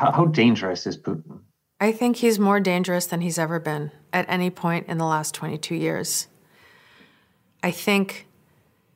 [0.00, 1.40] How, how dangerous is Putin?
[1.78, 5.34] I think he's more dangerous than he's ever been at any point in the last
[5.34, 6.26] 22 years.
[7.62, 8.26] I think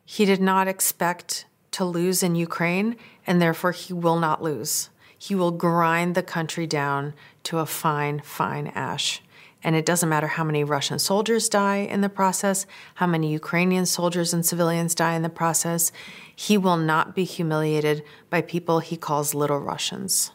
[0.06, 2.96] he did not expect to lose in Ukraine,
[3.26, 4.88] and therefore he will not lose.
[5.18, 7.12] He will grind the country down
[7.42, 9.20] to a fine, fine ash.
[9.62, 13.84] And it doesn't matter how many Russian soldiers die in the process, how many Ukrainian
[13.84, 15.92] soldiers and civilians die in the process.
[16.34, 20.30] He will not be humiliated by people he calls little Russians.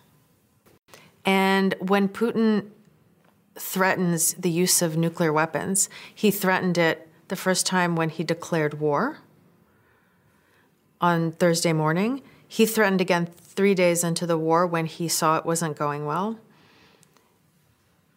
[1.25, 2.67] And when Putin
[3.55, 8.79] threatens the use of nuclear weapons, he threatened it the first time when he declared
[8.79, 9.19] war
[11.01, 12.21] on Thursday morning.
[12.47, 16.39] He threatened again three days into the war when he saw it wasn't going well.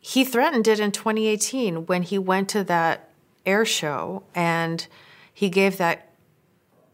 [0.01, 3.11] He threatened it in 2018 when he went to that
[3.47, 4.87] air show and
[5.33, 6.09] he gave that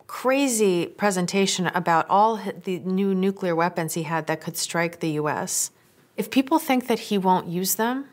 [0.07, 5.71] crazy presentation about all the new nuclear weapons he had that could strike the US.
[6.19, 8.07] If people think that he won't use them,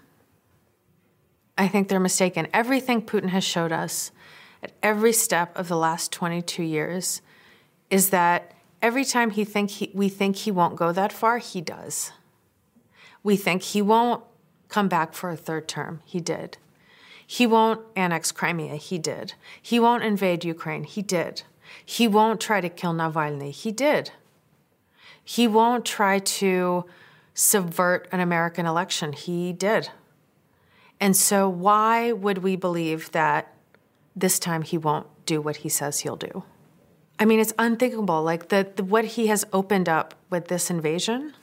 [1.58, 2.48] I think they're mistaken.
[2.54, 4.12] Everything Putin has showed us
[4.62, 7.24] at every step of the last 22 years
[7.90, 11.62] is that every time he think he, we think he won't go that far, he
[11.62, 12.12] does.
[13.24, 14.24] We think he won't
[14.70, 16.02] come back for a third term.
[16.06, 16.60] He did.
[17.26, 18.76] He won't annex Crimea.
[18.76, 19.34] He did.
[19.60, 20.84] He won't invade Ukraine.
[20.84, 21.42] He did.
[21.84, 23.50] He won't try to kill Navalny.
[23.50, 24.12] He did.
[25.24, 26.86] He won't try to
[27.36, 29.14] subvert an American election.
[29.14, 29.90] He did.
[31.00, 33.54] And so, why would we believe that
[34.16, 36.44] this time he won't do what he says he'll do?
[37.20, 38.24] I mean, it's unthinkable.
[38.24, 41.34] Like the, the what he has opened up with this invasion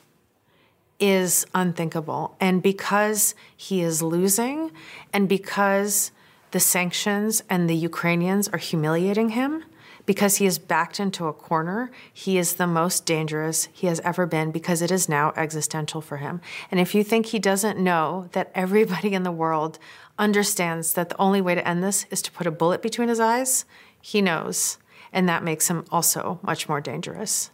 [0.98, 2.37] is unthinkable.
[2.41, 4.70] And because he is losing,
[5.13, 6.13] and because
[6.53, 9.65] the sanctions and the Ukrainians are humiliating him,
[10.06, 14.27] because he is backed into a corner, he is the most dangerous he has ever
[14.27, 16.40] been because it is now existential for him.
[16.70, 19.79] And if you think he doesn't know that everybody in the world
[20.18, 23.20] understands that the only way to end this is to put a bullet between his
[23.20, 23.64] eyes,
[24.01, 24.79] he knows.
[25.13, 27.51] And that makes him also much more dangerous.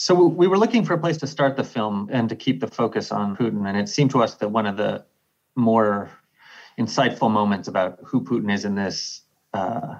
[0.00, 2.68] So we were looking for a place to start the film and to keep the
[2.68, 5.04] focus on Putin, and it seemed to us that one of the
[5.56, 6.08] more
[6.78, 9.22] insightful moments about who Putin is in this
[9.54, 9.96] uh,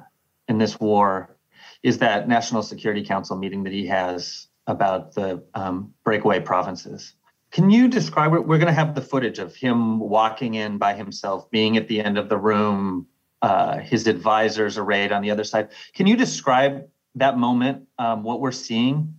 [0.46, 1.36] in this war
[1.82, 7.14] is that National Security Council meeting that he has about the um, breakaway provinces.
[7.50, 8.46] Can you describe it?
[8.46, 12.00] We're going to have the footage of him walking in by himself, being at the
[12.00, 13.08] end of the room,
[13.42, 15.70] uh, his advisors arrayed on the other side.
[15.92, 16.86] Can you describe
[17.16, 19.18] that moment, um, what we're seeing?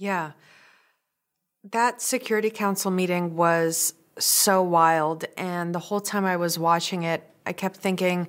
[0.00, 0.32] Yeah.
[1.62, 5.26] That Security Council meeting was so wild.
[5.36, 8.26] And the whole time I was watching it, I kept thinking,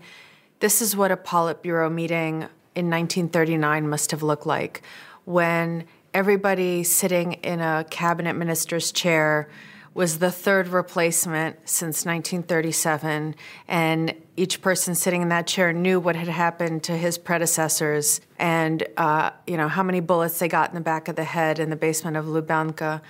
[0.60, 4.82] this is what a Politburo meeting in 1939 must have looked like
[5.24, 9.48] when everybody sitting in a cabinet minister's chair
[9.94, 13.36] was the third replacement since 1937,
[13.68, 18.88] and each person sitting in that chair knew what had happened to his predecessors and
[18.96, 21.70] uh, you know how many bullets they got in the back of the head in
[21.70, 23.02] the basement of Lubyanka.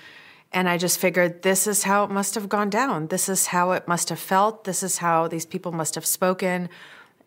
[0.54, 3.08] And I just figured this is how it must have gone down.
[3.08, 4.66] This is how it must have felt.
[4.66, 6.68] This is how these people must have spoken.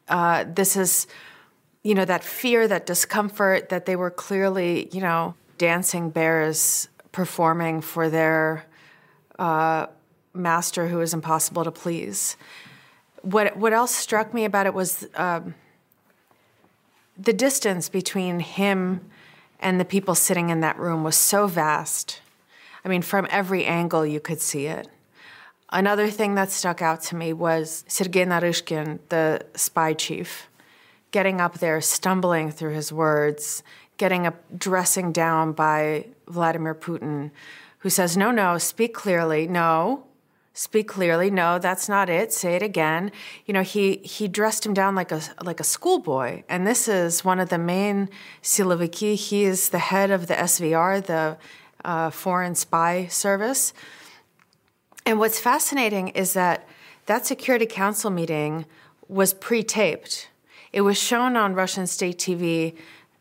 [0.09, 1.06] Uh, this is,
[1.82, 7.81] you know, that fear, that discomfort that they were clearly, you know, dancing bears performing
[7.81, 8.66] for their
[9.39, 9.87] uh,
[10.33, 12.37] master who is impossible to please.
[13.22, 15.55] What what else struck me about it was um,
[17.17, 19.00] the distance between him
[19.61, 22.21] and the people sitting in that room was so vast.
[22.84, 24.89] I mean, from every angle you could see it.
[25.71, 30.49] Another thing that stuck out to me was Sergei Naryshkin, the spy chief,
[31.11, 33.62] getting up there, stumbling through his words,
[33.97, 37.31] getting a dressing down by Vladimir Putin,
[37.84, 39.46] who says, No, no, speak clearly.
[39.46, 40.04] No,
[40.54, 41.31] speak clearly.
[41.31, 42.32] No, that's not it.
[42.32, 43.12] Say it again.
[43.44, 46.44] You know, he, he dressed him down like a, like a schoolboy.
[46.48, 48.08] And this is one of the main
[48.42, 49.16] Siloviki.
[49.16, 51.36] He is the head of the SVR, the
[51.84, 53.75] uh, Foreign Spy Service.
[55.04, 56.66] And what's fascinating is that
[57.04, 58.64] that Security Council meeting
[59.08, 60.31] was pre taped.
[60.72, 62.76] It was shown on Russian state TV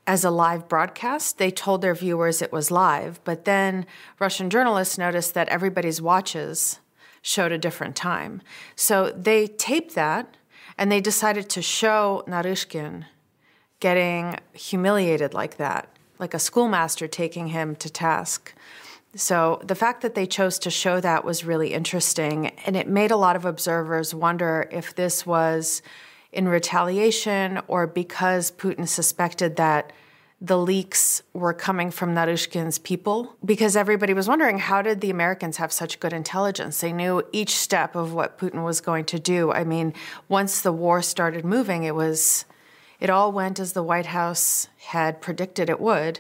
[0.06, 1.38] as a live broadcast.
[1.38, 3.86] They told their viewers it was live, but then
[4.20, 6.80] Russian journalists noticed that everybody's watches
[7.22, 8.42] showed a different time.
[8.76, 10.36] So they taped that
[10.78, 13.06] and they decided to show Naryshkin
[13.80, 15.90] getting humiliated like that,
[16.20, 18.54] like a schoolmaster taking him to task.
[19.16, 22.48] So the fact that they chose to show that was really interesting.
[22.66, 25.82] And it made a lot of observers wonder if this was
[26.34, 29.94] in retaliation or because Putin suspected that
[30.42, 35.56] the leaks were coming from Naryshkin's people because everybody was wondering how did the Americans
[35.56, 36.82] have such good intelligence?
[36.82, 39.54] They knew each step of what Putin was going to do.
[39.54, 39.94] I mean,
[40.28, 42.44] once the war started moving, it was
[43.00, 46.20] it all went as the White House had predicted it would.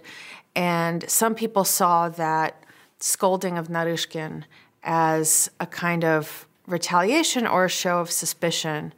[0.56, 2.63] And some people saw that
[3.00, 4.44] scolding of Narushkin
[4.83, 8.94] as a kind of retaliation or a show of suspicion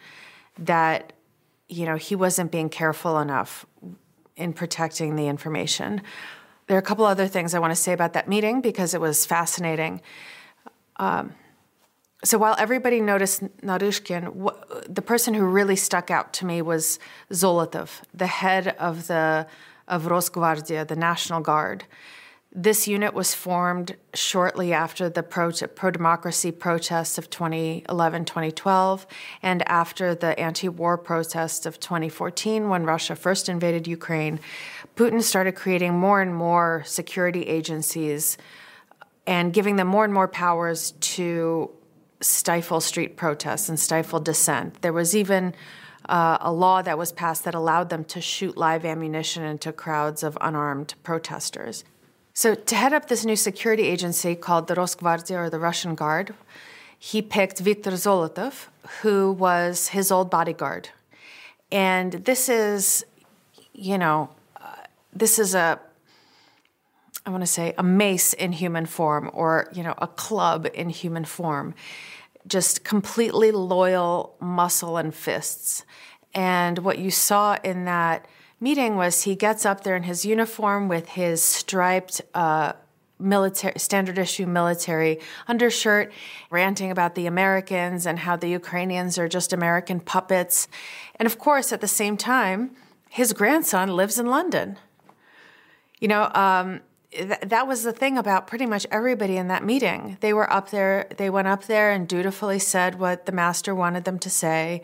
[0.60, 1.14] that
[1.68, 3.66] you know he wasn't being careful enough
[4.36, 6.02] in protecting the information.
[6.68, 9.02] There are a couple other things I want to say about that meeting because it
[9.02, 10.02] was fascinating.
[10.98, 11.34] Um,
[12.24, 14.52] so while everybody noticed Naryshkin,
[14.90, 16.98] the person who really stuck out to me was
[17.32, 19.48] Zolotov, the head of the
[19.88, 21.86] of Rosgvardia, the National Guard.
[22.58, 29.06] This unit was formed shortly after the pro democracy protests of 2011 2012
[29.44, 34.40] and after the anti war protests of 2014 when Russia first invaded Ukraine.
[34.96, 38.38] Putin started creating more and more security agencies
[39.28, 41.70] and giving them more and more powers to
[42.22, 44.82] stifle street protests and stifle dissent.
[44.82, 45.54] There was even
[46.08, 50.24] uh, a law that was passed that allowed them to shoot live ammunition into crowds
[50.24, 51.84] of unarmed protesters.
[52.38, 56.34] So, to head up this new security agency called the Rosgvardia or the Russian Guard,
[57.00, 58.68] he picked Viktor Zolotov,
[59.02, 60.90] who was his old bodyguard.
[61.72, 63.06] And this is,
[63.72, 64.76] you know, uh,
[65.14, 65.80] this is a,
[67.26, 70.90] I want to say, a mace in human form or, you know, a club in
[70.90, 71.74] human form.
[72.46, 75.86] Just completely loyal muscle and fists.
[76.34, 78.26] And what you saw in that
[78.60, 82.74] meeting was he gets up there in his uniform with his striped uh,
[83.20, 86.12] military standard issue military undershirt,
[86.50, 90.68] ranting about the Americans and how the Ukrainians are just American puppets.
[91.18, 92.72] And of course, at the same time,
[93.10, 94.78] his grandson lives in London.
[96.00, 96.82] You know, um,
[97.12, 100.18] th- that was the thing about pretty much everybody in that meeting.
[100.20, 104.04] They were up there, they went up there and dutifully said what the master wanted
[104.04, 104.82] them to say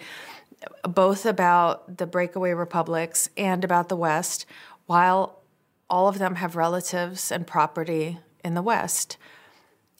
[0.87, 4.45] both about the breakaway republics and about the West,
[4.85, 5.39] while
[5.89, 9.17] all of them have relatives and property in the West.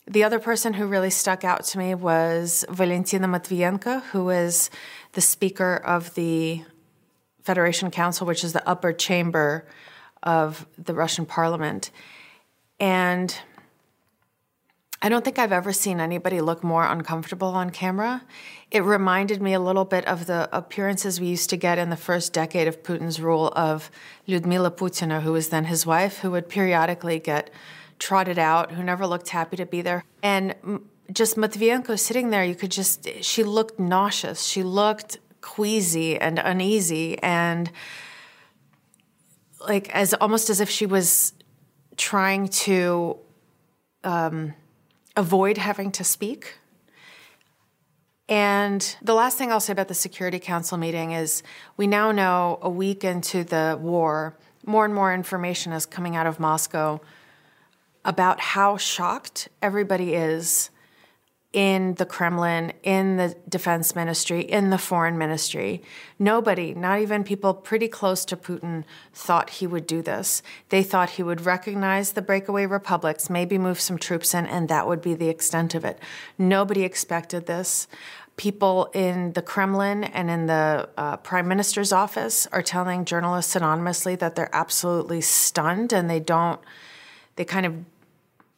[0.08, 4.70] The other person who really stuck out to me was Valentina Matvienko, who is
[5.14, 6.64] the speaker of the
[7.44, 9.68] Federation Council, which is the upper chamber
[10.24, 11.92] of the Russian parliament.
[12.80, 13.36] And
[15.04, 18.24] I don't think I've ever seen anybody look more uncomfortable on camera.
[18.70, 21.98] It reminded me a little bit of the appearances we used to get in the
[21.98, 23.90] first decade of Putin's rule of
[24.28, 27.50] Lyudmila Putina, who was then his wife, who would periodically get
[27.98, 30.04] trotted out, who never looked happy to be there.
[30.22, 30.56] And
[31.12, 34.44] just Matvienko sitting there, you could just, she looked nauseous.
[34.44, 37.72] She looked queasy and uneasy and
[39.60, 41.34] like as almost as if she was
[41.98, 43.18] trying to
[44.04, 44.54] um,
[45.16, 46.58] avoid having to speak.
[48.30, 51.44] And the last thing I'll say about the Security Council meeting is
[51.76, 56.28] we now know a week into the war, more and more information is coming out
[56.28, 57.02] of Moscow
[58.06, 60.70] about how shocked everybody is
[61.54, 65.82] in the Kremlin, in the defense ministry, in the foreign ministry.
[66.18, 70.42] Nobody, not even people pretty close to Putin, thought he would do this.
[70.70, 74.88] They thought he would recognize the breakaway republics, maybe move some troops in, and that
[74.88, 76.00] would be the extent of it.
[76.38, 77.88] Nobody expected this.
[78.38, 84.16] People in the Kremlin and in the uh, prime minister's office are telling journalists anonymously
[84.16, 86.62] that they're absolutely stunned and they don't,
[87.36, 87.76] they kind of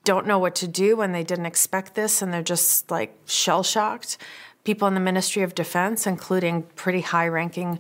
[0.04, 3.64] don't know what to do when they didn't expect this and they're just like shell
[3.64, 4.18] shocked.
[4.64, 7.80] People in the Ministry of Defense, including pretty high ranking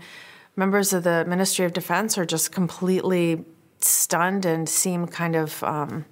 [0.55, 3.45] members of the Ministry of Defense, are just completely
[3.79, 5.63] stunned and seem kind of.
[5.63, 6.05] Um,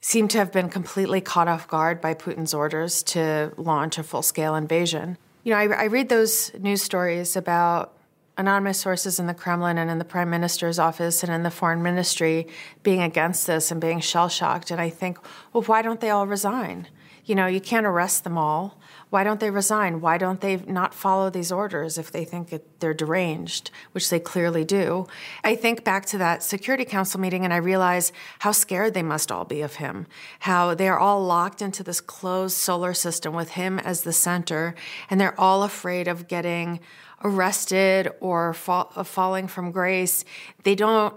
[0.00, 4.20] seem to have been completely caught off guard by Putin's orders to launch a full
[4.20, 5.16] scale invasion.
[5.44, 7.93] You know, I, I read those news stories about
[8.36, 11.82] anonymous sources in the Kremlin and in the prime minister's office and in the foreign
[11.82, 12.46] ministry
[12.82, 14.70] being against this and being shell shocked.
[14.70, 15.18] And I think,
[15.52, 16.88] well, why don't they all resign?
[17.24, 18.78] You know, you can't arrest them all.
[19.14, 20.00] Why don't they resign?
[20.00, 24.18] Why don't they not follow these orders if they think it, they're deranged, which they
[24.18, 25.06] clearly do?
[25.44, 29.30] I think back to that Security Council meeting and I realize how scared they must
[29.30, 30.08] all be of him,
[30.40, 34.74] how they're all locked into this closed solar system with him as the center,
[35.08, 36.80] and they're all afraid of getting
[37.22, 40.24] arrested or fall, falling from grace.
[40.64, 41.14] They don't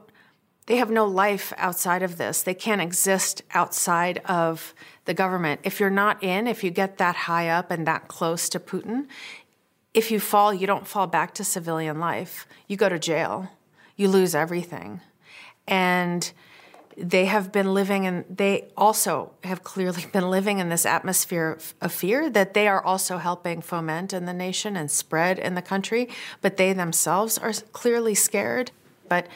[0.68, 2.44] they have no life outside of this.
[2.44, 4.74] They can't exist outside of
[5.06, 5.62] the government.
[5.64, 9.08] If you're not in, if you get that high up and that close to Putin,
[9.94, 12.46] if you fall, you don't fall back to civilian life.
[12.68, 13.50] You go to jail.
[13.96, 15.00] You lose everything.
[15.68, 16.32] And
[16.98, 21.94] they have been living and they also have clearly been living in this atmosphere of
[21.94, 26.10] fear that they are also helping foment in the nation and spread in the country,
[26.42, 28.72] but they themselves are clearly scared.
[29.08, 29.28] But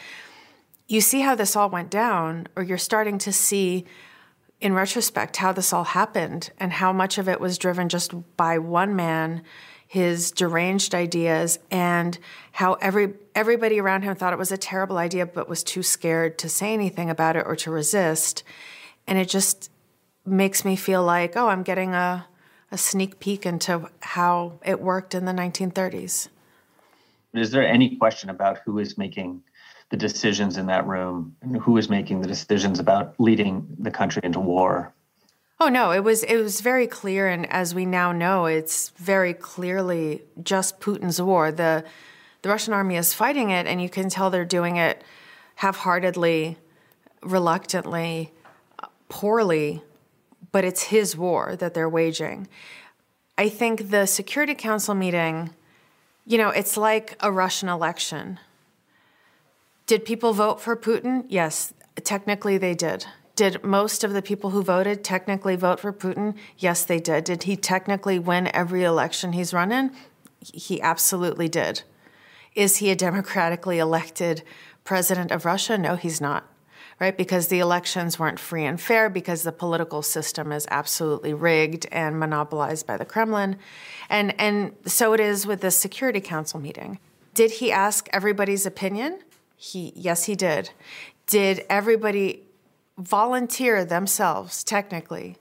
[0.92, 3.86] you see how this all went down, or you're starting to see
[4.60, 8.60] in retrospect how this all happened and how much of it was driven just by
[8.60, 9.44] one man
[9.88, 12.18] his deranged ideas and
[12.54, 16.38] how every everybody around him thought it was a terrible idea but was too scared
[16.38, 18.42] to say anything about it or to resist.
[19.06, 19.70] And it just
[20.26, 22.26] makes me feel like oh i'm getting a,
[22.72, 26.30] a sneak peek into how it worked in the 1930s
[27.34, 29.42] is there any question about who is making
[29.92, 34.22] the decisions in that room and who was making the decisions about leading the country
[34.24, 34.94] into war.
[35.60, 39.34] Oh no, it was it was very clear and as we now know it's very
[39.34, 41.52] clearly just Putin's war.
[41.52, 41.84] The
[42.42, 45.04] the Russian army is fighting it and you can tell they're doing it
[45.56, 46.58] half-heartedly,
[47.22, 48.32] reluctantly,
[49.10, 49.84] poorly,
[50.52, 52.48] but it's his war that they're waging.
[53.38, 55.52] I think the Security Council meeting,
[56.26, 58.40] you know, it's like a Russian election
[59.86, 61.26] did people vote for Putin?
[61.28, 61.74] Yes,
[62.04, 63.06] technically they did.
[63.36, 66.36] Did most of the people who voted technically vote for Putin?
[66.58, 67.24] Yes, they did.
[67.24, 69.92] Did he technically win every election he's run in?
[70.40, 71.84] He absolutely did.
[72.56, 74.44] Is he a democratically elected
[74.84, 75.78] president of Russia?
[75.78, 76.46] No, he's not.
[77.00, 77.18] Right?
[77.18, 82.20] Because the elections weren't free and fair, because the political system is absolutely rigged and
[82.20, 83.58] monopolized by the Kremlin.
[84.08, 87.00] And, and so it is with this Security Council meeting.
[87.34, 89.20] Did he ask everybody's opinion?
[89.62, 90.72] He yes, he did.
[91.28, 92.46] Did everybody
[92.98, 95.38] volunteer themselves technically?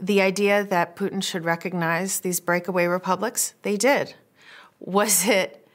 [0.00, 4.14] The idea that Putin should recognize these breakaway republics, they did.
[4.78, 5.68] Was it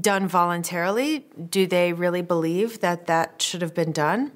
[0.00, 1.26] done voluntarily?
[1.48, 4.32] Do they really believe that that should have been done?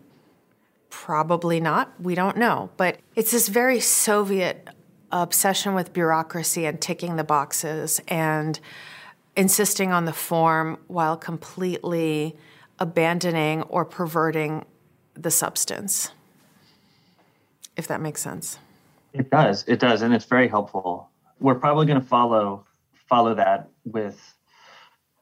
[0.91, 2.01] Probably not.
[2.01, 2.71] We don't know.
[2.77, 4.69] But it's this very Soviet
[5.11, 8.61] obsession with bureaucracy and ticking the boxes and
[9.37, 12.37] insisting on the form while completely
[12.79, 14.65] abandoning or perverting
[15.15, 16.11] the substance.
[17.77, 18.59] If that makes sense.
[19.13, 19.65] It does.
[19.67, 21.11] It does, and it's very helpful.
[21.41, 22.65] We're probably going to follow
[23.09, 24.35] follow that with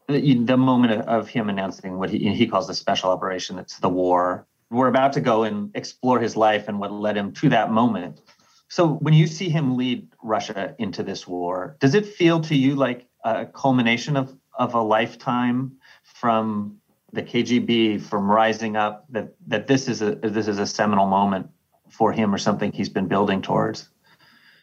[0.08, 3.58] the, the moment of him announcing what he, he calls the special operation.
[3.58, 4.46] It's the war.
[4.70, 8.20] We're about to go and explore his life and what led him to that moment.
[8.68, 12.74] So, when you see him lead Russia into this war, does it feel to you
[12.74, 16.76] like a culmination of, of a lifetime from
[17.12, 21.48] the KGB, from rising up, that, that this is a this is a seminal moment
[21.88, 23.88] for him or something he's been building towards?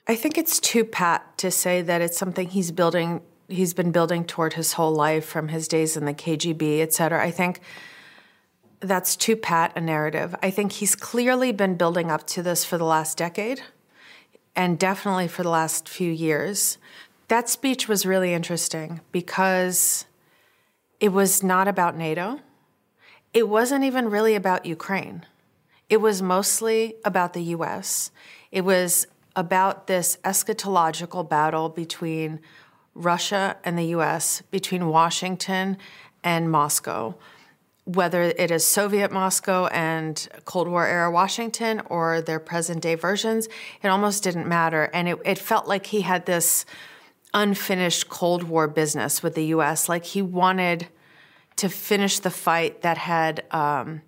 [0.08, 4.24] I think it's too pat to say that it's something he's building he's been building
[4.24, 7.22] toward his whole life from his days in the KGB, et cetera.
[7.22, 7.60] I think
[8.80, 10.36] that's too pat a narrative.
[10.42, 13.62] I think he's clearly been building up to this for the last decade
[14.56, 16.78] and definitely for the last few years.
[17.32, 20.04] That speech was really interesting because
[21.00, 22.42] it was not about NATO.
[23.34, 25.26] It wasn't even really about Ukraine.
[25.88, 28.12] It was mostly about the US.
[28.52, 32.42] It was about this eschatological battle between
[32.96, 35.78] Russia and the US, between Washington
[36.26, 37.16] and Moscow,
[37.86, 43.48] whether it is Soviet Moscow and Cold War era Washington or their present day versions,
[43.82, 44.90] it almost didn't matter.
[44.94, 46.66] And it, it felt like he had this
[47.34, 49.88] unfinished Cold War business with the U.S.
[49.88, 50.88] Like he wanted
[51.58, 54.02] to finish the fight that had, um,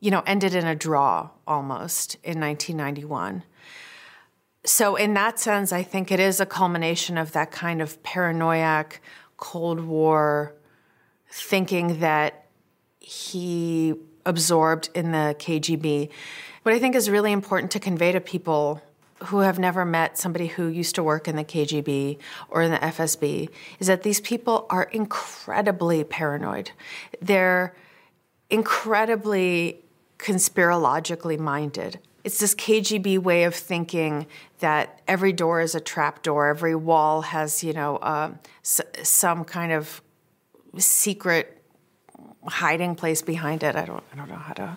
[0.00, 3.42] you know, ended in a draw almost in 1991.
[4.64, 9.00] So, in that sense, I think it is a culmination of that kind of paranoiac
[9.36, 10.54] Cold War
[11.30, 12.46] thinking that
[12.98, 13.94] he
[14.24, 16.10] absorbed in the KGB.
[16.64, 18.82] What I think is really important to convey to people
[19.24, 22.18] who have never met somebody who used to work in the KGB
[22.50, 26.70] or in the FSB is that these people are incredibly paranoid.
[27.20, 27.74] They're
[28.50, 29.82] incredibly
[30.18, 31.98] conspirologically minded.
[32.24, 34.26] It's this KGB way of thinking
[34.58, 38.32] that every door is a trap door, every wall has, you know, uh,
[38.64, 40.02] s- some kind of
[40.78, 41.62] secret
[42.46, 43.76] hiding place behind it.
[43.76, 44.76] I don't, I don't know how to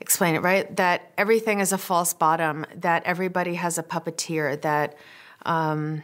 [0.00, 0.74] explain it, right?
[0.76, 4.96] That everything is a false bottom, that everybody has a puppeteer, that
[5.44, 6.02] um,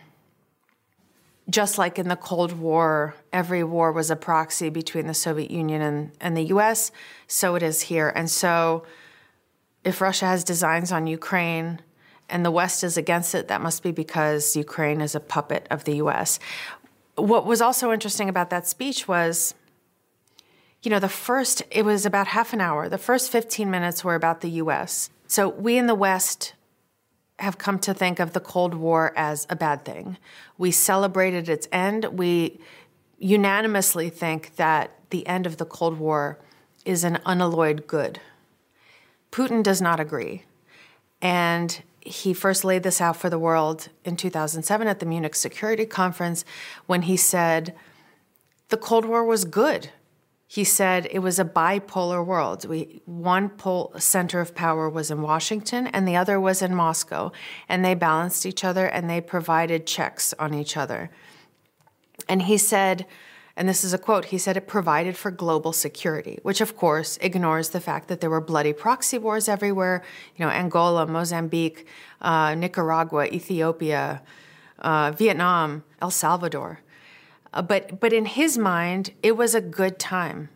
[1.49, 5.83] just like in the Cold War, every war was a proxy between the Soviet Union
[5.83, 6.91] and, and the US,
[7.27, 8.09] so it is here.
[8.15, 8.85] And so
[9.85, 11.81] if Russia has designs on Ukraine
[12.29, 15.85] and the West is against it, that must be because Ukraine is a puppet of
[15.85, 16.39] the US.
[17.17, 19.55] What was also interesting about that speech was,
[20.85, 22.91] you know, the first, it was about half an hour.
[22.91, 25.09] The first 15 minutes were about the US.
[25.26, 26.55] So we in the West
[27.38, 30.19] have come to think of the Cold War as a bad thing.
[30.59, 32.05] We celebrated its end.
[32.19, 32.61] We
[33.19, 36.38] unanimously think that the end of the Cold War
[36.85, 38.21] is an unalloyed good.
[39.33, 40.45] Putin does not agree.
[41.23, 45.87] And he first laid this out for the world in 2007 at the Munich Security
[45.87, 46.45] Conference
[46.85, 47.75] when he said
[48.69, 49.88] the Cold War was good
[50.47, 52.65] he said it was a bipolar world.
[52.67, 57.33] We, one pole center of power was in Washington and the other was in Moscow,
[57.69, 61.11] and they balanced each other and they provided checks on each other.
[62.29, 63.07] And he said,
[63.57, 67.17] and this is a quote, he said it provided for global security, which of course
[67.19, 70.03] ignores the fact that there were bloody proxy wars everywhere,
[70.37, 71.87] you know, Angola, Mozambique,
[72.21, 74.23] uh, Nicaragua, Ethiopia,
[74.81, 76.81] uh, Vietnam, El Salvador.
[77.55, 80.51] Uh, but, but in his mind, it was a good time.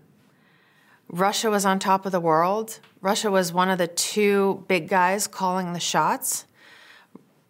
[1.09, 2.81] Russia was on top of the world.
[3.00, 6.45] Russia was one of the two big guys calling the shots.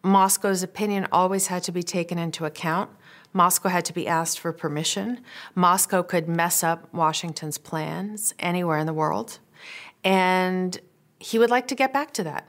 [0.05, 2.91] Moscow's opinion always had to be taken into account.
[3.33, 5.21] Moscow had to be asked for permission.
[5.55, 9.39] Moscow could mess up Washington's plans anywhere in the world.
[10.05, 10.79] And
[11.19, 12.47] he would like to get back to that.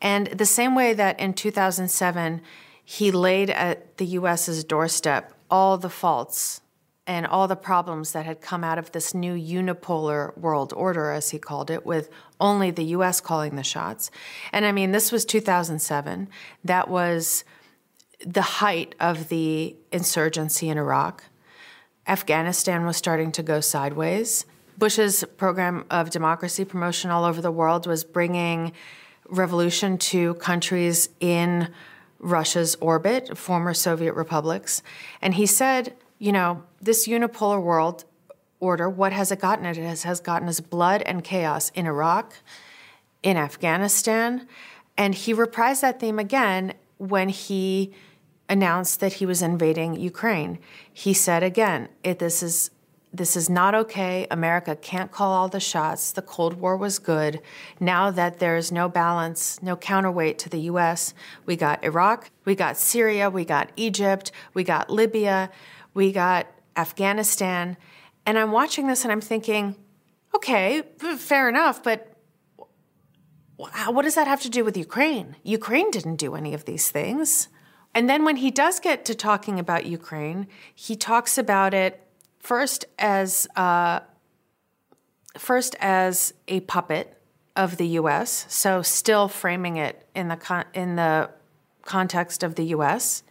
[0.00, 2.40] And the same way that in 2007,
[2.84, 6.60] he laid at the US's doorstep all the faults
[7.06, 11.30] and all the problems that had come out of this new unipolar world order, as
[11.30, 14.10] he called it, with only the US calling the shots.
[14.52, 16.28] And I mean, this was 2007.
[16.64, 17.44] That was
[18.26, 21.22] the height of the insurgency in Iraq.
[22.04, 24.46] Afghanistan was starting to go sideways.
[24.76, 28.72] Bush's program of democracy promotion all over the world was bringing
[29.28, 31.68] revolution to countries in
[32.18, 34.82] Russia's orbit, former Soviet republics.
[35.20, 38.04] And he said, you know, this unipolar world
[38.60, 39.66] order, what has it gotten?
[39.66, 42.34] It has, has gotten us blood and chaos in Iraq,
[43.22, 44.48] in Afghanistan.
[44.96, 47.92] And he reprised that theme again when he
[48.48, 50.58] announced that he was invading Ukraine.
[50.92, 52.70] He said again, this is
[53.14, 54.26] this is not okay.
[54.30, 56.10] America can't call all the shots.
[56.10, 57.40] The Cold War was good.
[57.78, 61.14] Now that there's no balance, no counterweight to the US,
[61.46, 65.50] we got Iraq, we got Syria, we got Egypt, we got Libya,
[65.94, 67.76] we got Afghanistan.
[68.26, 69.76] And I'm watching this and I'm thinking,
[70.34, 70.82] okay,
[71.16, 72.10] fair enough, but
[73.56, 75.36] what does that have to do with Ukraine?
[75.44, 77.48] Ukraine didn't do any of these things.
[77.94, 82.03] And then when he does get to talking about Ukraine, he talks about it
[82.44, 84.00] first as uh,
[85.36, 87.18] first as a puppet
[87.56, 91.30] of the U.S., so still framing it in the con- in the
[91.82, 93.22] context of the U.S.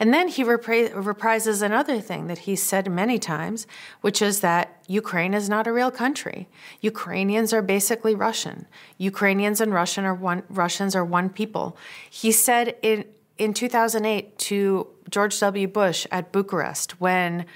[0.00, 3.66] And then he repri- reprises another thing that he said many times,
[4.00, 6.48] which is that Ukraine is not a real country.
[6.80, 8.66] Ukrainians are basically Russian.
[8.96, 11.76] Ukrainians and Russian are one, Russians are one people.
[12.08, 13.04] He said in
[13.36, 15.68] in 2008 to George W.
[15.68, 17.46] Bush at Bucharest when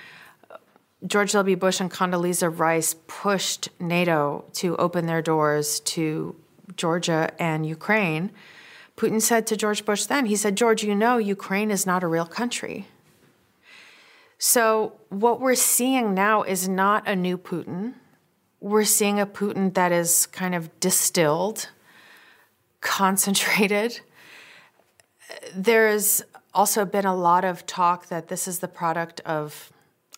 [1.06, 1.56] George W.
[1.56, 6.36] Bush and Condoleezza Rice pushed NATO to open their doors to
[6.76, 8.30] Georgia and Ukraine.
[8.96, 12.06] Putin said to George Bush then, he said, George, you know, Ukraine is not a
[12.06, 12.86] real country.
[14.38, 17.94] So, what we're seeing now is not a new Putin.
[18.60, 21.68] We're seeing a Putin that is kind of distilled,
[22.80, 24.00] concentrated.
[25.54, 29.72] There's also been a lot of talk that this is the product of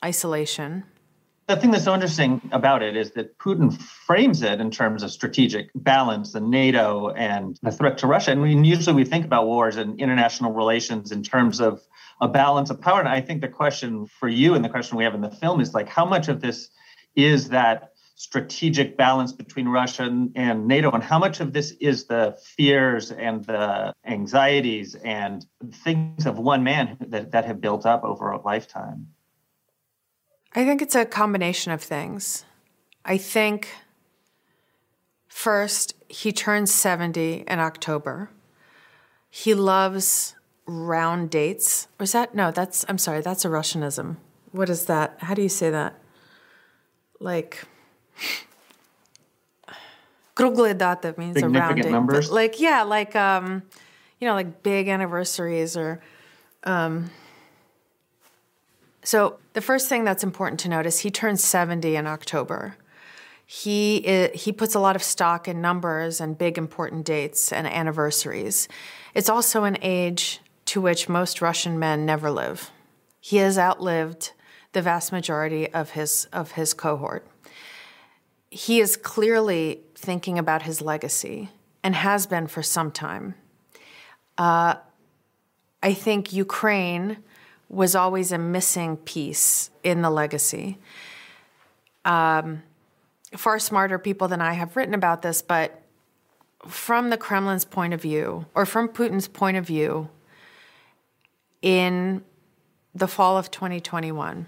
[0.04, 0.84] isolation.
[1.46, 5.10] The thing that's so interesting about it is that Putin frames it in terms of
[5.10, 8.30] strategic balance and NATO and the threat to Russia.
[8.32, 11.82] And we usually we think about wars and international relations in terms of
[12.20, 13.00] a balance of power.
[13.00, 15.60] And I think the question for you and the question we have in the film
[15.60, 16.70] is like, how much of this
[17.14, 22.38] is that strategic balance between Russia and NATO, and how much of this is the
[22.56, 25.44] fears and the anxieties and
[25.84, 29.08] things of one man that, that have built up over a lifetime?
[30.54, 32.44] I think it's a combination of things.
[33.04, 33.68] I think
[35.28, 38.30] first, he turns 70 in October.
[39.28, 40.36] He loves
[40.66, 41.88] round dates.
[41.98, 44.16] Or is that, no, that's, I'm sorry, that's a Russianism.
[44.52, 45.16] What is that?
[45.18, 45.98] How do you say that?
[47.18, 47.64] Like,
[50.36, 51.90] kruglые data means a round date.
[51.90, 52.30] numbers?
[52.30, 53.64] Like, yeah, like, um,
[54.20, 56.00] you know, like big anniversaries or,
[56.62, 57.10] um,
[59.04, 62.76] So, the first thing that's important to notice, he turns 70 in October.
[63.46, 68.66] He, he puts a lot of stock in numbers and big important dates and anniversaries.
[69.12, 72.70] It's also an age to which most Russian men never live.
[73.20, 74.32] He has outlived
[74.72, 77.26] the vast majority of his, of his cohort.
[78.50, 81.50] He is clearly thinking about his legacy
[81.82, 83.34] and has been for some time.
[84.38, 84.76] Uh,
[85.82, 87.18] I think Ukraine
[87.74, 90.78] was always a missing piece in the legacy.
[92.04, 92.62] Um,
[93.37, 95.82] far smarter people than I have written about this, but
[96.66, 100.08] from the Kremlin's point of view, or from Putin's point of view,
[101.60, 102.22] in
[102.94, 104.46] the fall of 2021,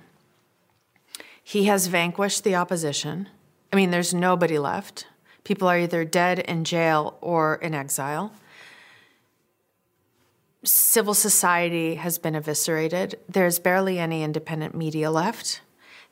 [1.42, 3.28] he has vanquished the opposition.
[3.72, 5.06] I mean, there's nobody left.
[5.44, 8.32] People are either dead in jail or in exile
[10.66, 13.18] civil society has been eviscerated.
[13.28, 15.60] There's barely any independent media left.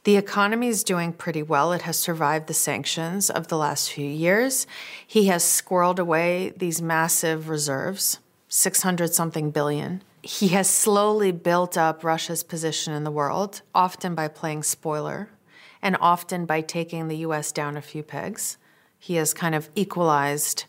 [0.04, 1.72] The economy is doing pretty well.
[1.72, 4.66] It has survived the sanctions of the last few years.
[5.06, 10.02] He has squirreled away these massive reserves, 600 something billion.
[10.22, 15.30] He has slowly built up Russia's position in the world, often by playing spoiler
[15.82, 18.56] and often by taking the US down a few pegs.
[18.98, 20.64] He has kind of equalized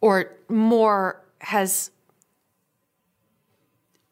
[0.00, 1.90] or more has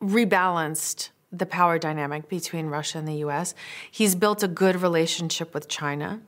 [0.01, 3.55] rebalanced the power dynamic between Russia and the US.
[3.91, 6.21] He's built a good relationship with China.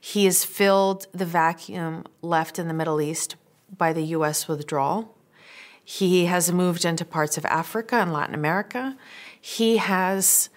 [0.00, 3.36] He has filled the vacuum left in the Middle East
[3.76, 5.14] by the US withdrawal.
[5.84, 8.96] He has moved into parts of Africa and Latin America.
[9.40, 10.50] He has,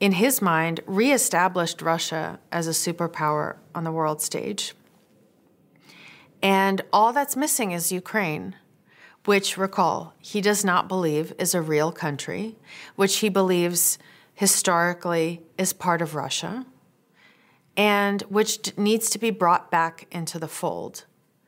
[0.00, 4.74] in his mind, reestablished Russia as a superpower on the world stage.
[6.42, 8.56] And all that's missing is Ukraine
[9.28, 12.56] which, recall, he does not believe is a real country,
[12.96, 13.98] which he believes
[14.32, 16.64] historically is part of Russia,
[17.76, 21.04] and which needs to be brought back into the fold.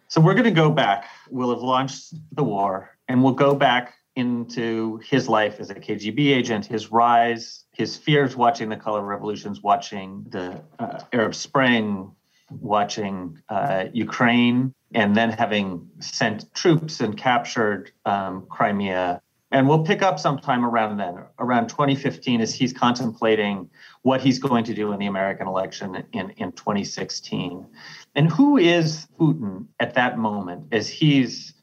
[0.09, 1.07] So we're going to go back.
[1.31, 6.37] We'll have launched the war, and we'll go back into his life as a KGB
[6.37, 12.15] agent, his rise, his fears watching the color revolutions, watching the uh, Arab Spring,
[12.51, 19.23] watching uh, Ukraine, and then having sent troops and captured um, Crimea.
[19.53, 23.69] And we'll pick up sometime around then, around 2015, as he's contemplating
[24.03, 27.67] what he's going to do in the American election in, in 2016.
[28.15, 31.55] And who is Putin at that moment as he's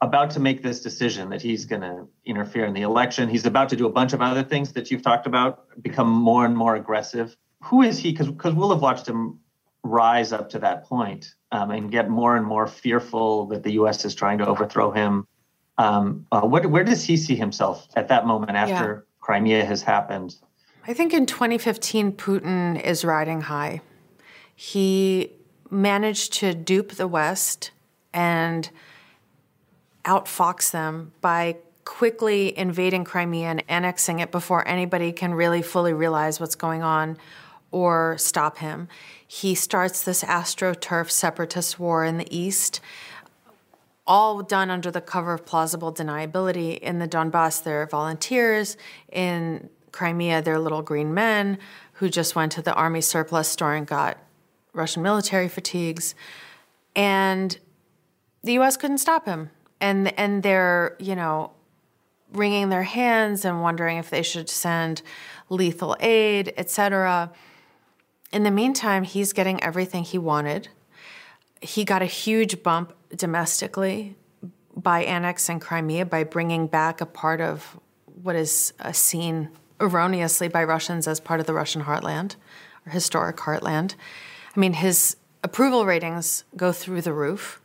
[0.00, 3.28] about to make this decision that he's going to interfere in the election?
[3.28, 6.46] He's about to do a bunch of other things that you've talked about, become more
[6.46, 7.36] and more aggressive.
[7.64, 8.12] Who is he?
[8.12, 9.40] Because we'll have watched him
[9.86, 14.04] rise up to that point, um, and get more and more fearful that the U.S.
[14.04, 15.26] is trying to overthrow him.
[15.78, 19.14] Um, uh, what, where does he see himself at that moment after yeah.
[19.20, 20.36] Crimea has happened?
[20.86, 23.80] I think in 2015, Putin is riding high.
[24.54, 25.32] He
[25.70, 27.72] managed to dupe the West
[28.14, 28.70] and
[30.04, 36.40] outfox them by quickly invading Crimea and annexing it before anybody can really fully realize
[36.40, 37.16] what's going on
[37.70, 38.88] or stop him.
[39.26, 42.80] He starts this astroturf separatist war in the east,
[44.06, 46.78] all done under the cover of plausible deniability.
[46.78, 48.76] In the Donbass, there are volunteers.
[49.10, 51.58] In Crimea, there are little green men
[51.94, 54.18] who just went to the army surplus store and got
[54.72, 56.14] Russian military fatigues.
[56.94, 57.58] And
[58.44, 59.50] the US couldn't stop him.
[59.80, 61.52] And and they're, you know,
[62.32, 65.02] wringing their hands and wondering if they should send
[65.48, 67.32] lethal aid, etc.
[68.32, 70.68] In the meantime, he's getting everything he wanted.
[71.60, 74.16] He got a huge bump domestically
[74.76, 77.78] by annexing Crimea, by bringing back a part of
[78.22, 82.36] what is seen erroneously by Russians as part of the Russian heartland
[82.86, 83.94] or historic heartland.
[84.54, 87.60] I mean, his approval ratings go through the roof.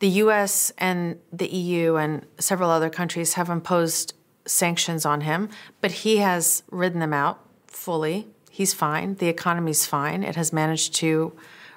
[0.00, 4.14] The US and the EU and several other countries have imposed
[4.46, 5.48] sanctions on him,
[5.80, 9.14] but he has ridden them out fully he's fine.
[9.14, 10.22] The economy's fine.
[10.22, 11.32] It has managed to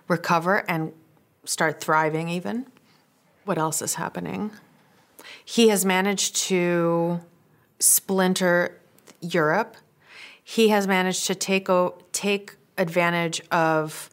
[0.10, 0.92] recover and
[1.46, 2.66] start thriving, even.
[3.46, 4.52] What else is happening?
[5.46, 7.22] He has managed to
[7.80, 8.78] splinter
[9.22, 9.78] Europe.
[10.44, 14.10] He has managed to take, o- take advantage of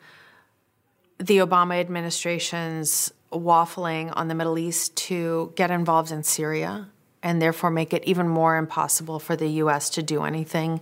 [1.18, 6.88] the Obama administration's waffling on the Middle East to get involved in Syria
[7.24, 10.80] and therefore make it even more impossible for the US to do anything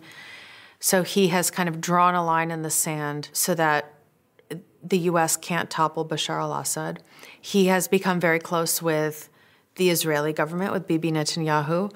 [0.80, 3.94] so he has kind of drawn a line in the sand so that
[4.82, 7.02] the US can't topple Bashar al Assad.
[7.40, 9.28] He has become very close with
[9.76, 11.94] the Israeli government, with Bibi Netanyahu,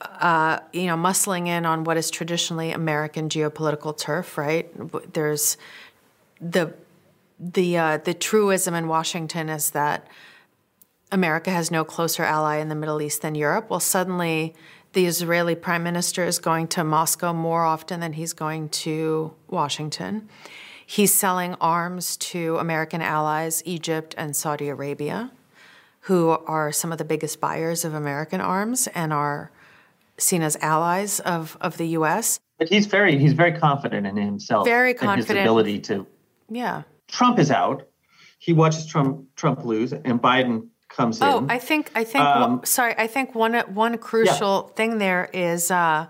[0.00, 4.68] uh, you know, muscling in on what is traditionally American geopolitical turf, right?
[5.12, 5.56] There's
[6.40, 6.74] the
[7.38, 10.06] the uh, the truism in Washington is that
[11.12, 13.70] America has no closer ally in the Middle East than Europe.
[13.70, 14.54] Well, suddenly
[14.92, 20.28] the Israeli prime minister is going to Moscow more often than he's going to Washington.
[20.86, 25.32] He's selling arms to American allies, Egypt and Saudi Arabia,
[26.00, 29.50] who are some of the biggest buyers of American arms and are
[30.18, 32.38] seen as allies of, of the U.S.
[32.58, 34.66] But he's very he's very confident in himself.
[34.66, 35.30] Very confident.
[35.30, 36.06] In his ability to.
[36.48, 36.82] Yeah.
[37.08, 37.88] Trump is out.
[38.38, 41.44] He watches Trump Trump lose, and Biden comes oh, in.
[41.44, 44.74] Oh, I think I think um, sorry, I think one one crucial yeah.
[44.74, 46.06] thing there is uh,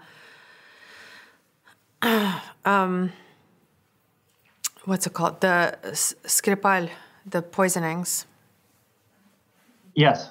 [2.64, 3.12] um,
[4.84, 5.40] what's it called?
[5.40, 6.88] The Skripal,
[7.26, 8.26] the poisonings.
[9.94, 10.30] Yes.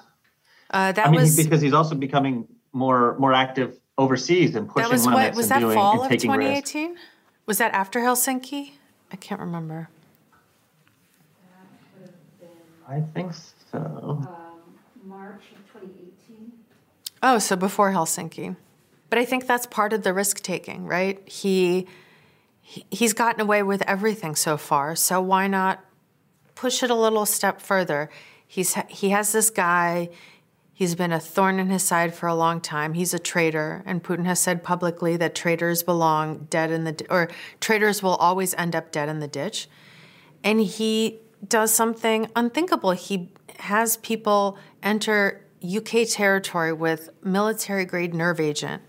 [0.69, 4.89] Uh, that I mean, was because he's also becoming more more active overseas and pushing
[4.89, 6.97] that was limits what, was and that doing fall and taking of 2018?
[7.45, 8.71] Was that after Helsinki?
[9.11, 9.89] I can't remember.
[12.87, 13.33] I think
[13.71, 14.44] so.
[15.25, 16.51] March of 2018.
[17.23, 18.55] Oh, so before Helsinki.
[19.09, 21.27] But I think that's part of the risk taking, right?
[21.27, 21.88] He,
[22.61, 25.83] he he's gotten away with everything so far, so why not
[26.53, 28.09] push it a little step further?
[28.45, 30.09] He's he has this guy
[30.75, 32.95] He's been a thorn in his side for a long time.
[32.95, 37.29] He's a traitor, and Putin has said publicly that traitors belong dead in the or
[37.61, 39.69] traitors will always end up dead in the ditch.
[40.43, 42.91] And he does something unthinkable.
[42.91, 43.29] He
[43.61, 48.83] has people enter UK territory with military grade nerve agent.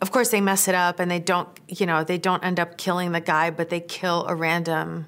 [0.00, 2.76] Of course, they mess it up and they don't, you know, they don't end up
[2.76, 5.06] killing the guy, but they kill a random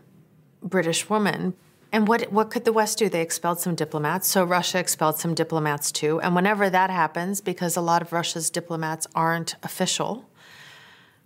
[0.62, 1.54] British woman.
[1.92, 3.08] And what what could the West do?
[3.08, 6.20] They expelled some diplomats, so Russia expelled some diplomats too.
[6.20, 10.28] And whenever that happens, because a lot of Russia's diplomats aren't official,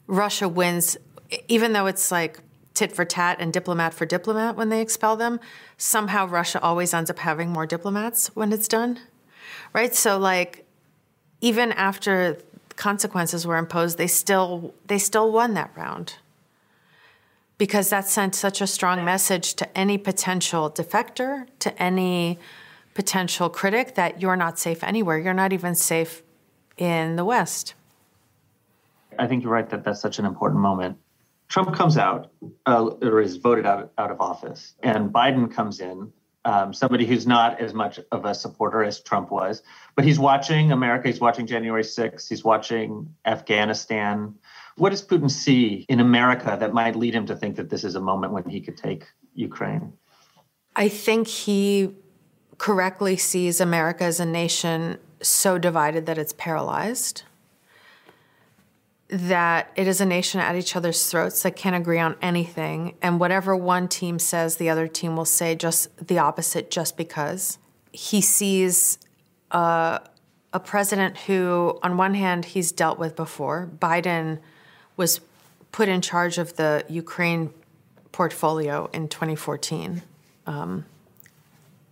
[0.07, 0.99] Russia wins,
[1.47, 2.41] even though it's like
[2.79, 5.41] tit for tat and diplomat for diplomat when they expel them,
[5.77, 9.01] somehow Russia always ends up having more diplomats when it's done.
[9.75, 9.95] Right?
[9.95, 10.65] So like
[11.41, 12.39] even after
[12.77, 16.15] consequences were imposed, they still they still won that round.
[17.59, 22.39] Because that sent such a strong message to any potential defector, to any
[22.95, 25.19] potential critic that you're not safe anywhere.
[25.19, 26.23] You're not even safe
[26.77, 27.75] in the West.
[29.19, 30.99] I think you're right that that's such an important moment.
[31.49, 32.31] Trump comes out
[32.67, 36.13] uh, or is voted out, out of office, and Biden comes in,
[36.45, 39.63] um, somebody who's not as much of a supporter as Trump was,
[39.97, 44.35] but he's watching America, he's watching January 6th, he's watching Afghanistan.
[44.77, 47.95] What does Putin see in America that might lead him to think that this is
[47.97, 49.93] a moment when he could take Ukraine?
[50.77, 51.95] I think he
[52.59, 57.25] correctly sees America as a nation so divided that it's paralyzed
[59.09, 62.95] that it is a nation at each other's throats that can't agree on anything.
[63.01, 67.59] And whatever one team says, the other team will say just the opposite just because.
[67.91, 68.99] He sees
[69.51, 70.01] uh,
[70.53, 73.71] a president who, on one hand, he's dealt with before.
[73.79, 74.41] Biden
[74.97, 75.21] was
[75.73, 77.51] put in charge of the Ukraine
[78.13, 80.03] portfolio in 2014
[80.47, 80.85] um,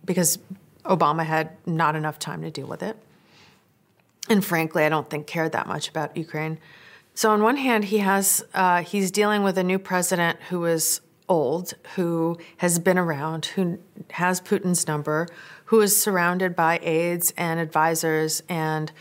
[0.05, 0.37] because
[0.85, 2.97] Obama had not enough time to deal with it.
[4.29, 6.59] And frankly, I don't think cared that much about Ukraine.
[7.17, 11.01] So on one hand, he has uh, he's dealing with a new president who is
[11.27, 13.79] old, who has been around, who
[14.11, 15.27] has Putin's number,
[15.65, 18.91] who is surrounded by aides and advisors and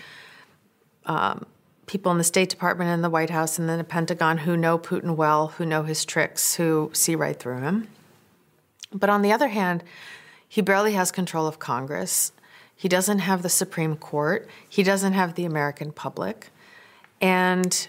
[1.05, 1.45] um,
[1.85, 4.79] people in the State Department and the White House and then the Pentagon who know
[4.79, 7.87] Putin well, who know his tricks, who see right through him.
[8.95, 9.85] But on the other hand,
[10.49, 12.33] he barely has control of Congress.
[12.75, 14.49] He doesn't have the Supreme Court.
[14.67, 16.49] He doesn't have the American public.
[17.21, 17.89] And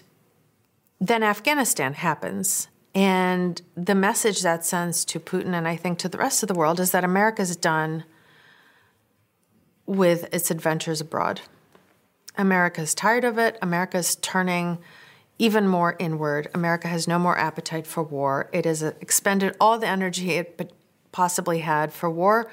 [1.00, 2.68] then Afghanistan happens.
[2.94, 6.54] And the message that sends to Putin and I think to the rest of the
[6.54, 8.04] world is that America's done
[9.86, 11.40] with its adventures abroad.
[12.36, 13.58] America's tired of it.
[13.62, 14.78] America's turning
[15.38, 16.48] even more inward.
[16.54, 18.50] America has no more appetite for war.
[18.52, 20.72] It has expended all the energy it
[21.12, 22.50] possibly had for war.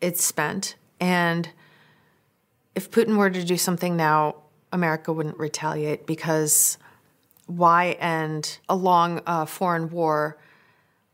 [0.00, 0.74] It's spent.
[0.98, 1.48] And
[2.74, 4.36] if Putin were to do something now,
[4.72, 6.78] America wouldn't retaliate because
[7.50, 10.38] why end a long uh, foreign war?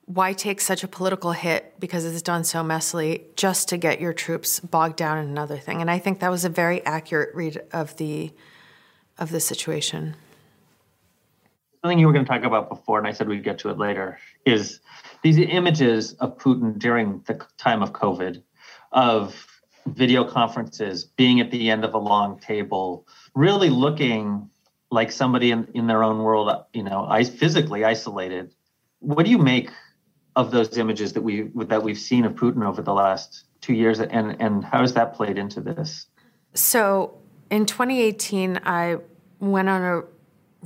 [0.04, 4.12] Why take such a political hit because it's done so messily just to get your
[4.12, 5.80] troops bogged down in another thing?
[5.80, 8.32] And I think that was a very accurate read of the
[9.18, 10.14] of the situation.
[11.82, 13.78] Something you were going to talk about before, and I said we'd get to it
[13.78, 14.80] later, is
[15.22, 18.42] these images of Putin during the time of COVID,
[18.92, 19.46] of
[19.86, 24.50] video conferences, being at the end of a long table, really looking
[24.96, 28.52] like somebody in, in their own world, you know, I, physically isolated.
[28.98, 29.70] What do you make
[30.34, 34.00] of those images that we that we've seen of Putin over the last two years,
[34.00, 36.06] and and how has that played into this?
[36.54, 37.16] So
[37.50, 38.96] in 2018, I
[39.38, 40.02] went on a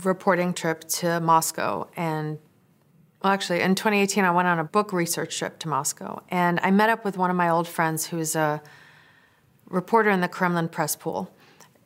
[0.04, 2.38] reporting trip to Moscow and
[3.22, 6.70] well, actually, in 2018, I went on a book research trip to Moscow, and I
[6.70, 8.62] met up with one of my old friends who's a
[9.66, 11.30] reporter in the Kremlin press pool.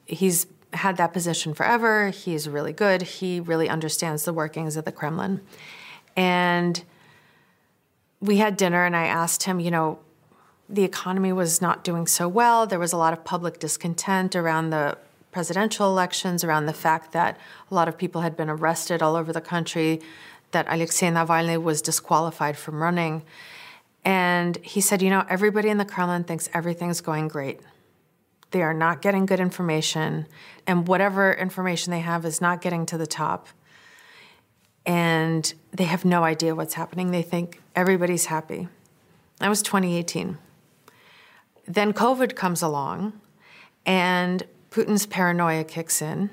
[0.04, 2.10] He's had that position forever.
[2.10, 3.02] He's really good.
[3.02, 5.40] He really understands the workings of the Kremlin.
[6.16, 6.82] And
[8.20, 9.98] we had dinner, and I asked him, you know,
[10.68, 12.66] the economy was not doing so well.
[12.66, 14.96] There was a lot of public discontent around the
[15.30, 17.38] presidential elections, around the fact that
[17.70, 20.00] a lot of people had been arrested all over the country
[20.52, 23.22] that Alexei Navalny was disqualified from running.
[24.04, 27.60] And he said, You know, everybody in the Kremlin thinks everything's going great.
[28.54, 30.28] They are not getting good information,
[30.64, 33.48] and whatever information they have is not getting to the top.
[34.86, 37.10] And they have no idea what's happening.
[37.10, 38.68] They think everybody's happy.
[39.40, 40.38] That was 2018.
[41.66, 43.14] Then COVID comes along,
[43.84, 46.30] and Putin's paranoia kicks in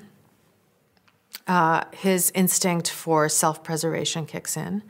[1.48, 4.84] uh, his instinct for self preservation kicks in.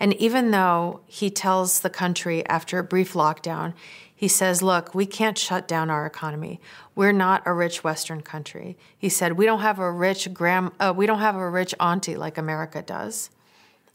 [0.00, 3.74] And even though he tells the country after a brief lockdown,
[4.22, 6.60] he says, Look, we can't shut down our economy.
[6.94, 8.78] We're not a rich Western country.
[8.96, 12.14] He said, We don't have a rich gram, uh, we don't have a rich auntie
[12.14, 13.30] like America does.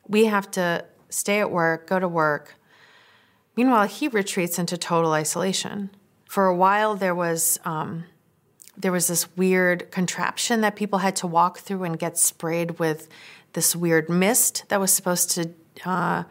[0.06, 2.56] We have to stay at work, go to work.
[3.56, 5.92] Meanwhile, he retreats into total isolation.
[6.26, 8.04] For a while, there was um,
[8.76, 13.08] there was this weird contraption that people had to walk through and get sprayed with
[13.54, 15.52] this weird mist that was supposed to
[15.86, 16.26] uh,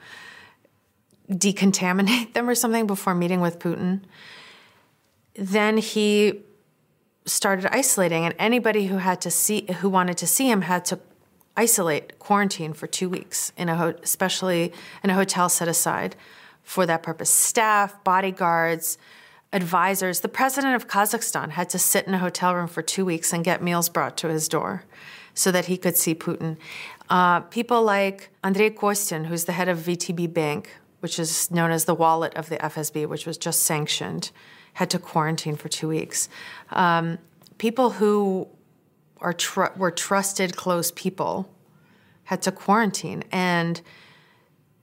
[1.30, 4.02] decontaminate them or something before meeting with Putin.
[5.34, 6.40] Then he
[7.26, 10.98] started isolating, and anybody who had to see who wanted to see him had to
[11.56, 16.14] isolate, quarantine for two weeks in a ho- especially in a hotel set aside
[16.62, 17.30] for that purpose.
[17.30, 18.98] Staff, bodyguards,
[19.52, 20.20] advisors.
[20.20, 23.44] The president of Kazakhstan had to sit in a hotel room for two weeks and
[23.44, 24.84] get meals brought to his door
[25.34, 26.56] so that he could see Putin.
[27.08, 30.70] Uh, people like Andrei Kostin, who's the head of VTB Bank,
[31.06, 34.32] which is known as the wallet of the FSB, which was just sanctioned,
[34.72, 36.28] had to quarantine for two weeks.
[36.70, 37.18] Um,
[37.58, 38.48] people who
[39.20, 41.48] are tr- were trusted, close people
[42.24, 43.22] had to quarantine.
[43.30, 43.80] And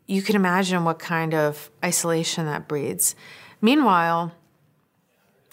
[0.08, 3.18] you can imagine what kind of isolation that breeds.
[3.60, 4.32] Meanwhile,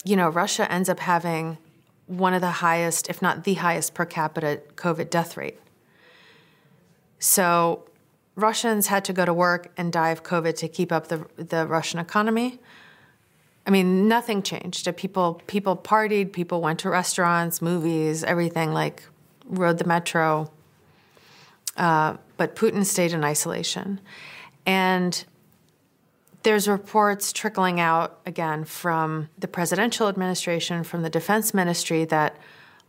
[0.05, 1.59] you know, Russia ends up having
[2.07, 5.59] one of the highest, if not the highest per capita COVID death rate.
[7.19, 7.90] So
[8.37, 11.67] Russians had to go to work and die of COVID to keep up the, the
[11.67, 12.61] Russian economy.
[13.67, 14.95] I mean, nothing changed.
[14.97, 19.03] People people partied, people went to restaurants, movies, everything like
[19.45, 20.51] rode the metro.
[21.77, 24.01] Uh, but Putin stayed in isolation,
[24.67, 25.25] and
[26.43, 32.37] there's reports trickling out again from the presidential administration, from the defense ministry, that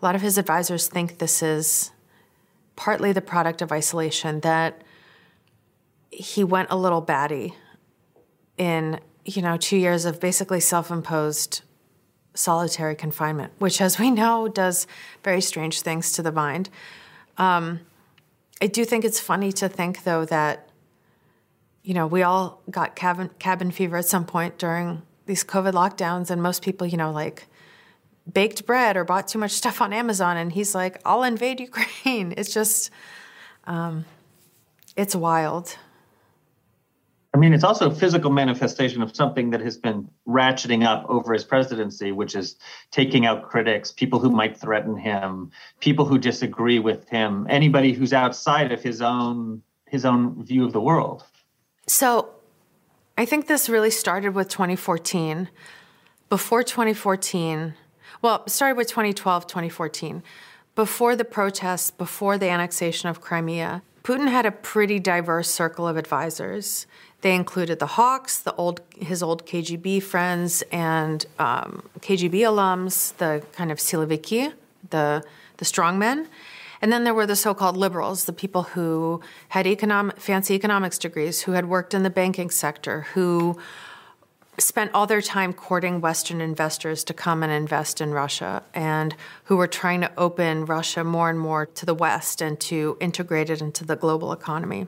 [0.02, 1.92] a lot of his advisors think this is
[2.76, 4.82] partly the product of isolation, that
[6.12, 7.56] he went a little batty
[8.58, 11.62] in, you know, two years of basically self imposed
[12.34, 14.88] solitary confinement, which, as we know, does
[15.24, 16.70] very strange things to the mind.
[17.38, 17.82] Um,
[18.62, 20.68] I do think it's funny to think, though, that
[21.84, 26.30] you know, we all got cabin cabin fever at some point during these COVID lockdowns,
[26.30, 27.48] and most people, you know, like
[28.32, 32.34] baked bread or bought too much stuff on Amazon, and he's like, "I'll invade Ukraine."
[32.38, 32.92] It's just,
[33.66, 34.06] um,
[34.96, 35.78] it's wild.
[37.34, 41.34] I mean, it's also a physical manifestation of something that has been ratcheting up over
[41.34, 42.58] his presidency, which is
[42.92, 48.12] taking out critics, people who might threaten him, people who disagree with him, anybody who's
[48.12, 51.26] outside of his own his own view of the world.
[51.86, 52.30] So
[53.18, 55.50] I think this really started with 2014.
[56.30, 57.74] Before 2014,
[58.22, 60.24] well, started with 2012, 2014.
[60.76, 65.98] Before the protests, before the annexation of Crimea, Putin had a pretty diverse circle of
[65.98, 66.88] advisors.
[67.22, 73.44] They included the Hawks, the old his old KGB friends, and um, KGB alums, the
[73.54, 74.54] kind of siloviki,
[74.90, 75.24] the
[75.58, 76.28] the strongmen,
[76.82, 80.98] and then there were the so called liberals, the people who had economic, fancy economics
[80.98, 83.60] degrees, who had worked in the banking sector, who
[84.58, 89.58] spent all their time courting Western investors to come and invest in Russia, and who
[89.58, 93.62] were trying to open Russia more and more to the West and to integrate it
[93.62, 94.88] into the global economy.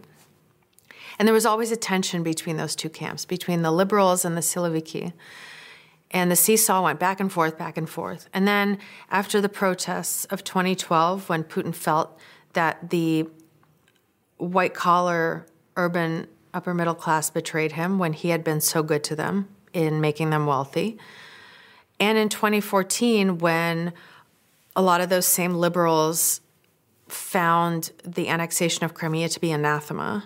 [1.17, 4.41] And there was always a tension between those two camps, between the liberals and the
[4.41, 5.13] Siloviki.
[6.11, 8.29] And the seesaw went back and forth, back and forth.
[8.33, 8.77] And then
[9.09, 12.17] after the protests of 2012, when Putin felt
[12.53, 13.27] that the
[14.37, 19.15] white collar urban upper middle class betrayed him when he had been so good to
[19.15, 20.99] them in making them wealthy.
[21.99, 23.93] And in 2014, when
[24.75, 26.41] a lot of those same liberals
[27.07, 30.25] found the annexation of Crimea to be anathema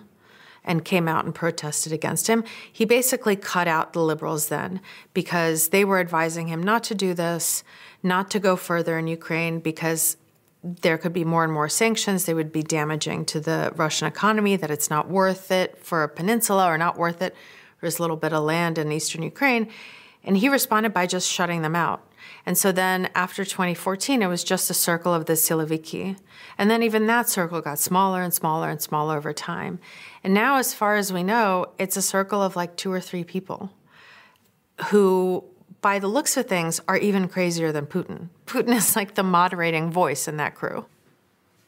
[0.68, 2.44] and came out and protested against him.
[2.72, 4.82] He basically cut out the liberals then
[5.14, 7.64] because they were advising him not to do this,
[8.04, 10.18] not to go further in Ukraine because
[10.64, 12.26] there could be more and more sanctions.
[12.26, 16.10] They would be damaging to the Russian economy, that it's not worth it for a
[16.10, 17.36] peninsula or not worth it
[17.80, 19.70] for this little bit of land in eastern Ukraine.
[20.24, 22.04] And he responded by just shutting them out.
[22.48, 26.18] And so then after 2014, it was just a circle of the Siloviki.
[26.58, 29.80] And then even that circle got smaller and smaller and smaller over time.
[30.24, 33.26] And now, as far as we know, it's a circle of like two or three
[33.26, 33.74] people
[34.86, 35.44] who,
[35.82, 38.30] by the looks of things, are even crazier than Putin.
[38.46, 40.86] Putin is like the moderating voice in that crew.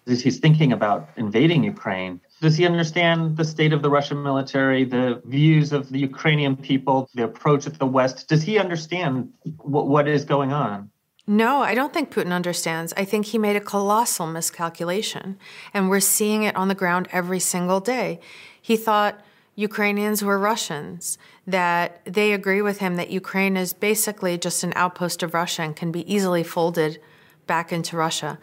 [0.08, 4.84] As he's thinking about invading Ukraine, does he understand the state of the Russian military,
[4.86, 8.28] the views of the Ukrainian people, the approach of the West?
[8.28, 10.90] Does he understand what, what is going on?
[11.28, 12.94] No, I don't think Putin understands.
[12.98, 15.38] I think he made a colossal miscalculation,
[15.74, 18.20] and we're seeing it on the ground every single day.
[18.60, 19.22] He thought
[19.56, 25.22] Ukrainians were Russians, that they agree with him that Ukraine is basically just an outpost
[25.22, 27.00] of Russia and can be easily folded
[27.46, 28.40] back into Russia.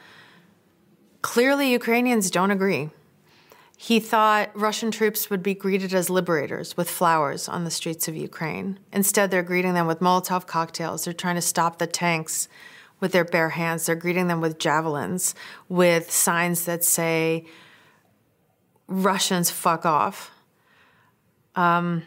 [1.23, 2.91] Clearly, Ukrainians don't agree.
[3.79, 8.17] He thought Russian troops would be greeted as liberators with flowers on the streets of
[8.17, 8.79] Ukraine.
[8.91, 11.05] Instead, they're greeting them with Molotov cocktails.
[11.05, 12.49] They're trying to stop the tanks
[13.01, 13.85] with their bare hands.
[13.85, 15.35] They're greeting them with javelins,
[15.69, 17.45] with signs that say,
[18.89, 20.31] Russians fuck off.
[21.55, 22.05] Um,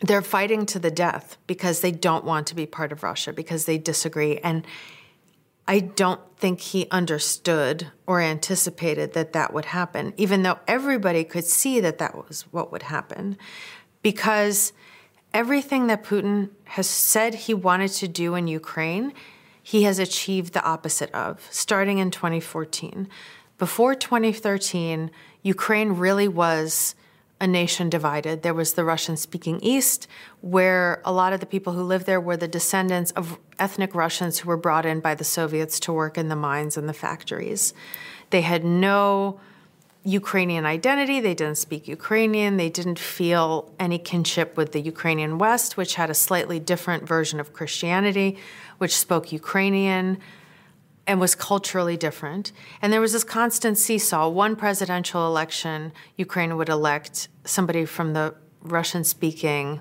[0.00, 3.66] they're fighting to the death because they don't want to be part of Russia, because
[3.66, 4.38] they disagree.
[4.38, 4.66] And
[5.66, 11.44] I don't think he understood or anticipated that that would happen, even though everybody could
[11.44, 13.38] see that that was what would happen.
[14.02, 14.72] Because
[15.32, 19.12] everything that Putin has said he wanted to do in Ukraine,
[19.62, 23.08] he has achieved the opposite of, starting in 2014.
[23.58, 25.10] Before 2013,
[25.42, 26.96] Ukraine really was
[27.42, 28.42] a nation divided.
[28.42, 30.06] There was the Russian speaking East,
[30.42, 34.38] where a lot of the people who lived there were the descendants of ethnic Russians
[34.38, 37.74] who were brought in by the Soviets to work in the mines and the factories.
[38.30, 39.40] They had no
[40.04, 45.76] Ukrainian identity, they didn't speak Ukrainian, they didn't feel any kinship with the Ukrainian West,
[45.76, 48.38] which had a slightly different version of Christianity,
[48.78, 50.18] which spoke Ukrainian
[51.06, 52.52] and was culturally different.
[52.80, 54.28] And there was this constant seesaw.
[54.28, 59.80] One presidential election, Ukraine would elect somebody from the Russian speaking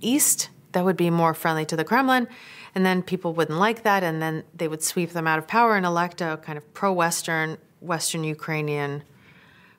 [0.00, 2.26] East that would be more friendly to the Kremlin.
[2.74, 4.02] And then people wouldn't like that.
[4.02, 6.92] And then they would sweep them out of power and elect a kind of pro
[6.92, 9.02] Western, Western Ukrainian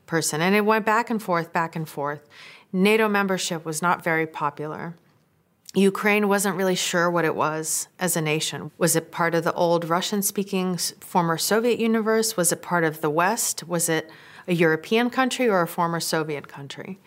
[0.05, 0.41] person.
[0.41, 2.27] And it went back and forth, back and forth.
[2.71, 4.95] NATO membership was not very popular.
[5.75, 8.71] Ukraine wasn't really sure what it was as a nation.
[8.77, 12.37] Was it part of the old Russian speaking former Soviet universe?
[12.37, 13.67] Was it part of the West?
[13.67, 14.09] Was it
[14.47, 16.99] a European country or a former Soviet country?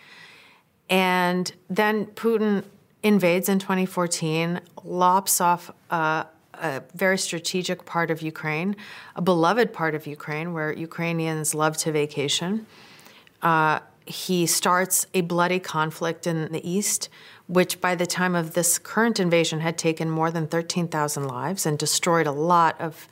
[0.90, 2.64] And then Putin
[3.04, 8.74] invades in 2014, lops off a, a very strategic part of Ukraine,
[9.14, 12.66] a beloved part of Ukraine where Ukrainians love to vacation.
[13.42, 17.08] Uh, he starts a bloody conflict in the east
[17.48, 21.78] which by the time of this current invasion had taken more than 13,000 lives and
[21.78, 23.08] destroyed a lot of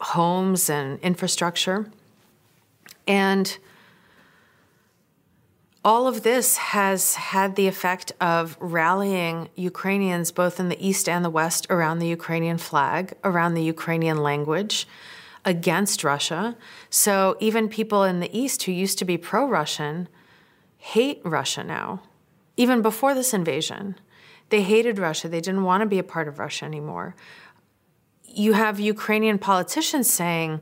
[0.00, 1.90] homes and infrastructure.
[3.06, 3.56] And
[5.82, 11.24] all of this has had the effect of rallying Ukrainians both in the East and
[11.24, 14.86] the West around the Ukrainian flag, around the Ukrainian language,
[15.44, 16.56] against Russia.
[16.90, 20.08] So even people in the East who used to be pro Russian
[20.76, 22.02] hate Russia now
[22.60, 23.96] even before this invasion.
[24.50, 25.28] They hated Russia.
[25.28, 27.16] They didn't want to be a part of Russia anymore.
[28.26, 30.60] You have Ukrainian politicians saying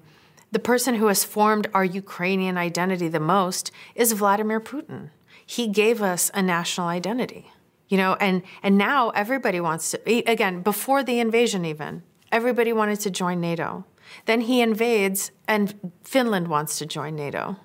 [0.52, 5.10] the person who has formed our Ukrainian identity the most is Vladimir Putin.
[5.44, 7.50] He gave us a national identity.
[7.88, 13.00] You know, and and now everybody wants to again, before the invasion even, everybody wanted
[13.00, 13.84] to join NATO.
[14.26, 17.56] Then he invades and Finland wants to join NATO.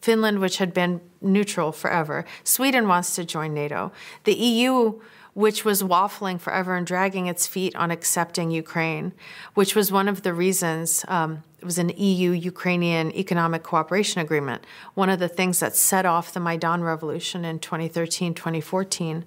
[0.00, 2.24] Finland, which had been neutral forever.
[2.44, 3.90] Sweden wants to join NATO.
[4.24, 5.00] The EU,
[5.34, 9.12] which was waffling forever and dragging its feet on accepting Ukraine,
[9.54, 14.64] which was one of the reasons um, it was an EU Ukrainian economic cooperation agreement,
[14.94, 19.24] one of the things that set off the Maidan revolution in 2013 2014.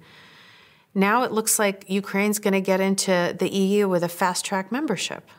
[0.95, 4.71] Now it looks like Ukraine's going to get into the EU with a fast track
[4.71, 5.29] membership.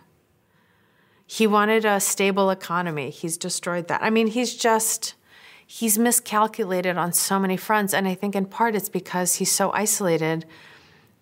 [1.32, 3.10] He wanted a stable economy.
[3.10, 4.02] He's destroyed that.
[4.02, 5.14] I mean, he's just,
[5.64, 7.94] he's miscalculated on so many fronts.
[7.94, 10.44] And I think in part it's because he's so isolated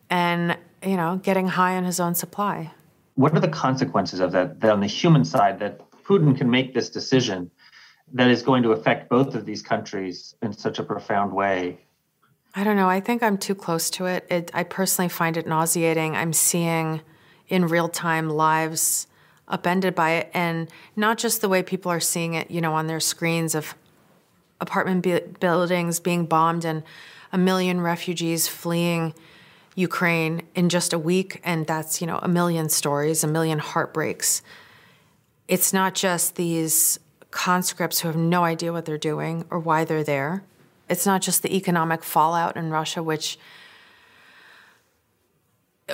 [0.09, 2.73] and, you know, getting high on his own supply.
[3.17, 6.73] What are the consequences of that, that on the human side, that Putin can make
[6.73, 7.51] this decision
[8.15, 11.81] that is going to affect both of these countries in such a profound way?
[12.55, 12.89] I don't know.
[12.89, 14.27] I think I'm too close to it.
[14.31, 16.17] it I personally find it nauseating.
[16.17, 17.03] I'm seeing
[17.49, 19.07] in real time lives
[19.49, 22.87] upended by it, and not just the way people are seeing it, you know, on
[22.87, 23.75] their screens of
[24.61, 26.83] apartment buildings being bombed and
[27.33, 29.15] a million refugees fleeing
[29.75, 34.43] Ukraine in just a week, and that's, you know, a million stories, a million heartbreaks.
[35.47, 36.99] It's not just these
[37.31, 40.43] conscripts who have no idea what they're doing or why they're there.
[40.89, 43.39] It's not just the economic fallout in Russia, which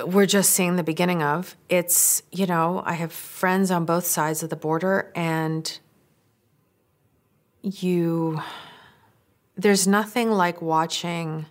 [0.03, 1.55] we're just seeing the beginning of.
[1.69, 5.79] It's, you know, I have friends on both sides of the border, and
[7.61, 8.41] you,
[9.55, 11.45] there's nothing like watching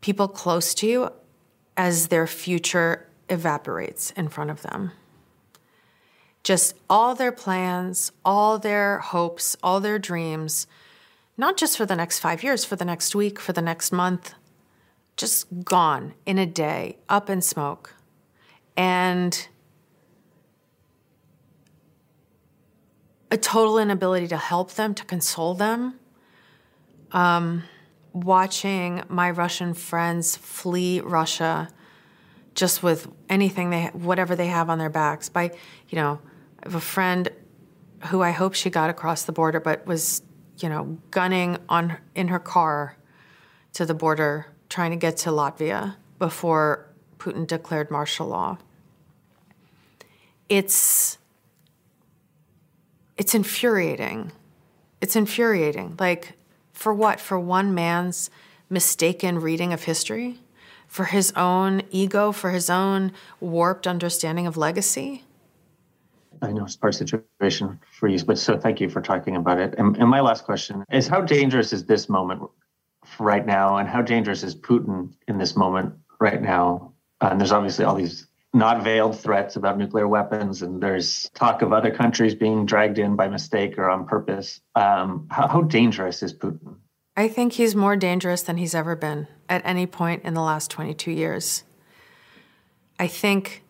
[0.00, 1.12] people close to you
[1.76, 4.92] as their future evaporates in front of them.
[6.42, 10.66] Just all their plans, all their hopes, all their dreams,
[11.36, 14.34] not just for the next five years, for the next week, for the next month,
[15.16, 17.94] just gone in a day, up in smoke.
[18.76, 19.48] And
[23.30, 25.98] a total inability to help them, to console them.
[27.12, 27.64] Um,
[28.12, 31.68] watching my Russian friends flee Russia
[32.54, 35.50] just with anything they whatever they have on their backs by
[35.88, 36.20] you know
[36.62, 37.28] I have a friend
[38.06, 40.22] who I hope she got across the border but was
[40.58, 42.96] you know gunning on in her car
[43.74, 46.86] to the border trying to get to Latvia before
[47.18, 48.56] Putin declared martial law
[50.48, 51.18] it's
[53.18, 54.32] it's infuriating
[55.02, 56.34] it's infuriating like
[56.80, 57.20] for what?
[57.20, 58.30] For one man's
[58.70, 60.38] mistaken reading of history?
[60.86, 62.32] For his own ego?
[62.32, 65.24] For his own warped understanding of legacy?
[66.40, 69.74] I know it's part situation for you, but so thank you for talking about it.
[69.76, 72.40] And, and my last question is how dangerous is this moment
[73.18, 73.76] right now?
[73.76, 76.92] And how dangerous is Putin in this moment right now?
[77.20, 81.72] And there's obviously all these not veiled threats about nuclear weapons, and there's talk of
[81.72, 84.60] other countries being dragged in by mistake or on purpose.
[84.74, 86.76] Um, how, how dangerous is Putin?
[87.16, 90.70] I think he's more dangerous than he's ever been at any point in the last
[90.70, 91.64] 22 years.
[92.98, 93.62] I think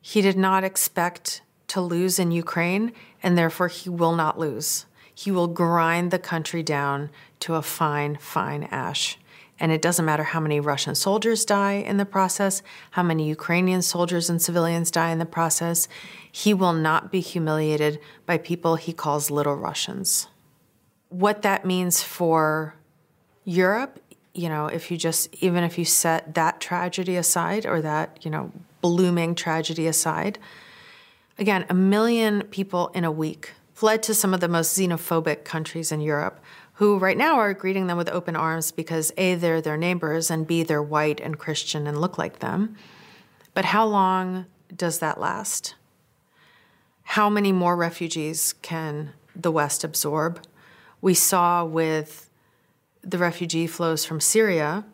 [0.00, 2.92] he did not expect to lose in Ukraine,
[3.22, 4.86] and therefore he will not lose.
[5.14, 7.10] He will grind the country down
[7.44, 9.18] to a fine, fine ash.
[9.60, 13.82] And it doesn't matter how many Russian soldiers die in the process, how many Ukrainian
[13.82, 15.86] soldiers and civilians die in the process.
[16.32, 20.26] He will not be humiliated by people he calls little Russians.
[21.10, 22.74] What that means for
[23.44, 24.00] Europe,
[24.32, 28.30] you know, if you just, even if you set that tragedy aside or that, you
[28.30, 30.38] know, blooming tragedy aside,
[31.38, 35.92] again, a million people in a week fled to some of the most xenophobic countries
[35.92, 36.40] in Europe
[36.74, 40.46] who right now are greeting them with open arms because A, they're their neighbors, and
[40.46, 42.76] B, they're white and Christian and look like them.
[43.54, 45.76] But how long does that last?
[47.04, 50.40] How many more refugees can the West absorb?
[51.00, 52.28] We saw with
[53.02, 54.84] the refugee flows from Syria,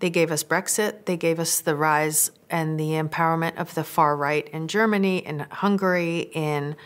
[0.00, 4.16] they gave us Brexit, they gave us the rise and the empowerment of the far
[4.16, 6.76] right in Germany, in Hungary, in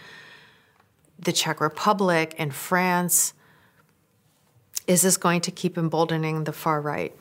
[1.19, 3.35] the Czech Republic, in France
[4.87, 7.15] is this going to keep emboldening the far right?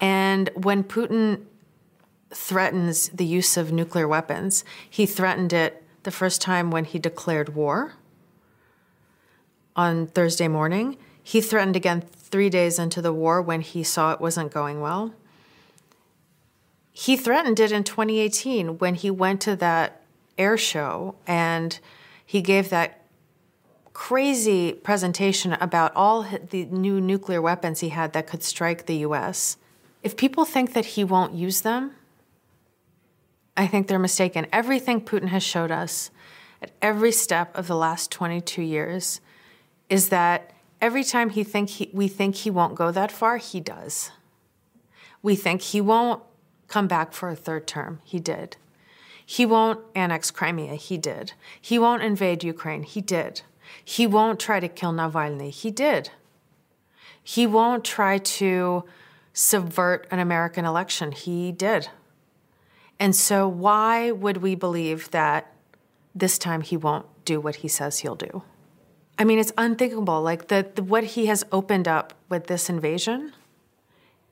[0.00, 1.44] And when Putin
[2.30, 7.54] threatens the use of nuclear weapons, he threatened it the first time when he declared
[7.54, 7.94] war
[9.74, 10.96] on Thursday morning.
[11.22, 15.14] He threatened again three days into the war when he saw it wasn't going well.
[16.92, 20.02] He threatened it in 2018 when he went to that
[20.36, 21.78] air show and
[22.24, 22.97] he gave that
[23.98, 29.56] crazy presentation about all the new nuclear weapons he had that could strike the US.
[30.04, 31.96] If people think that he won't use them,
[33.56, 34.46] I think they're mistaken.
[34.52, 36.12] Everything Putin has showed us
[36.62, 39.20] at every step of the last 22 years
[39.90, 43.58] is that every time he think he, we think he won't go that far, he
[43.58, 44.12] does.
[45.22, 46.22] We think he won't
[46.68, 48.56] come back for a third term, he did.
[49.26, 51.32] He won't annex Crimea, he did.
[51.60, 53.42] He won't invade Ukraine, he did.
[53.84, 55.50] He won't try to kill Navalny.
[55.50, 56.10] He did.
[57.22, 58.84] He won't try to
[59.32, 61.12] subvert an American election.
[61.12, 61.88] He did.
[62.98, 65.52] And so, why would we believe that
[66.14, 68.42] this time he won't do what he says he'll do?
[69.18, 70.22] I mean, it's unthinkable.
[70.22, 73.32] Like the, the what he has opened up with this invasion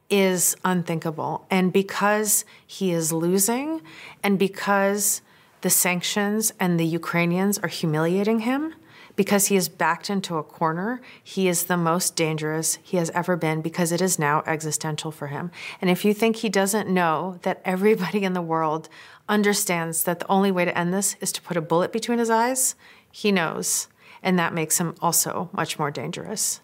[0.08, 1.46] is unthinkable.
[1.50, 3.82] And because he is losing,
[4.22, 5.22] and because
[5.62, 8.74] the sanctions and the Ukrainians are humiliating him,
[9.16, 13.36] because he is backed into a corner, he is the most dangerous he has ever
[13.36, 15.50] been because it is now existential for him.
[15.80, 18.88] And if you think he doesn't know that everybody in the world
[19.28, 22.30] understands that the only way to end this is to put a bullet between his
[22.30, 22.74] eyes,
[23.10, 23.88] he knows.
[24.22, 26.60] And that makes him also much more dangerous.